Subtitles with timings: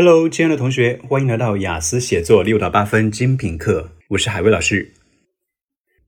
[0.00, 3.90] Hello，亲爱的同学，欢迎来到雅思写作六到八分精品课。
[4.10, 4.92] 我是海威老师。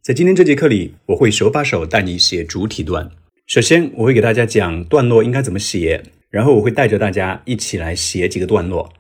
[0.00, 3.10] 在今天这节课里，我会手把手带你写主体段。
[3.48, 8.92] 首先，我会给大家讲段落应该怎么写，然后我会带着大家一起来写几个段落。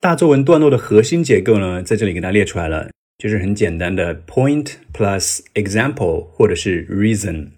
[0.00, 7.50] 大作文段落的核心结构呢，在这里给大家列出来了，就是很简单的 point plus example 或者是 reason。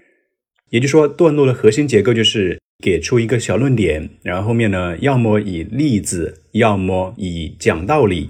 [0.71, 8.29] 也就是说，段落的核心结构就是给出一个小论点，然后后面呢，要么以例子，要么以讲道理。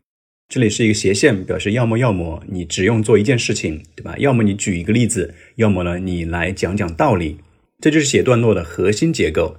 [0.48, 4.16] 这里是一个斜线，表示要么要么你只用做一件事情，对吧？
[4.18, 7.36] 要么你举一个例子，要么呢你来讲讲道理。
[7.78, 9.56] 这就是写段落的核心结构。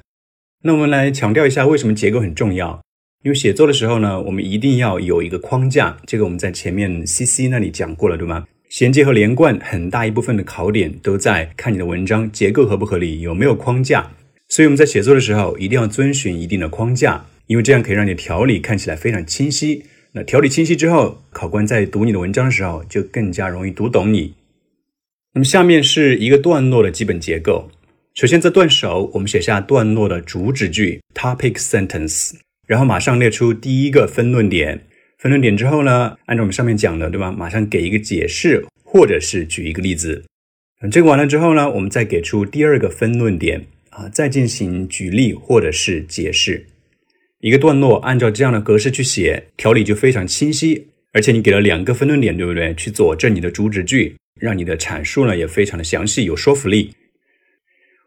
[0.63, 2.81] 那我们来强调一下，为什么结构很重要？
[3.23, 5.95] 因为写作的时候呢，我们一定要有一个框架。
[6.07, 8.48] 这个我们在前面 C C 那里讲过了，对吗？
[8.71, 14.13] 衔接和连贯很大一部分的考点都在看你的文章结构合不合理，有没有框架。
[14.48, 19.84] 所以我们在写作的时候一定要遵循一定的框架，因为这样可以让你的条理看起来非常清晰。
[20.13, 24.35] 那条理清晰之后，考官在读你的文章的时候就更加容易读懂你。
[25.34, 27.70] 那么下面是一个段落的基本结构。
[28.13, 34.85] 首先在段首，我们写下段落的主旨句 （topic sentence），然后马上列出第一个分论点。
[35.21, 37.31] 分论点之后呢，按照我们上面讲的，对吧？
[37.31, 40.25] 马上给一个解释，或者是举一个例子。
[40.81, 46.65] 嗯这个完了之后呢，我们再给出第二个分论点啊，再进行举例或者是解释。
[47.41, 50.87] 一个段落按照这样的格式去写，条理就非常清晰。
[51.13, 52.73] 而且你给了两个分论点，对不对？
[52.73, 56.95] 去佐证你的主旨句，让你的阐述呢也非常的详细，有说服力。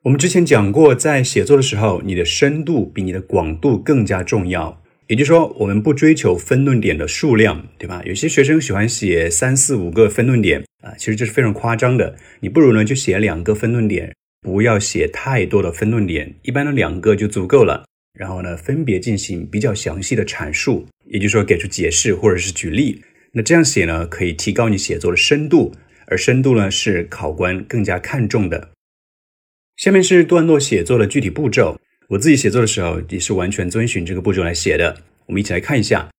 [0.02, 4.82] 我们之前讲过，在写作的时候，你的深度比你的广度更加重要。
[5.06, 8.02] 也就是说，我们不追求分论点的数量，对吧？
[8.06, 12.16] 有些学生喜欢写三四五个分论点啊，其实这是非常夸张的。
[12.40, 17.84] 你不如呢就写两个分论点，不要写太多的分论点，一般的两个就足够了。
[18.18, 23.02] 然后呢，分别进行比较详细的阐述，也就是说给出解释或者是举例。
[23.32, 25.74] 那这样写呢，可以提高你写作的深度，
[26.06, 28.70] 而深度呢是考官更加看重的。
[29.76, 31.78] 下面是段落写作的具体步骤。
[32.08, 34.96] 我自己写作的时候也是完全遵循这个步骤来写的。
[35.26, 36.13] 我们一起来看一下。